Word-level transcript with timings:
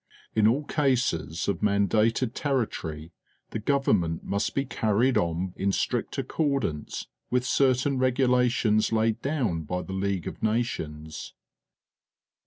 In 0.33 0.47
all 0.47 0.63
cases 0.63 1.47
of 1.47 1.61
ma 1.61 1.77
ndated 1.77 2.31
territory 2.33 3.11
the 3.51 3.59
government 3.59 4.23
must 4.23 4.55
be 4.55 4.65
carried 4.65 5.15
on 5.15 5.53
in 5.55 5.71
strict 5.71 6.17
accordance 6.17 7.05
with 7.29 7.45
certain 7.45 7.99
regularipns 7.99 8.91
laid 8.91 9.21
down 9.21 9.61
by 9.61 9.83
the 9.83 9.93
League 9.93 10.25
of 10.27 10.41
Nations. 10.41 11.35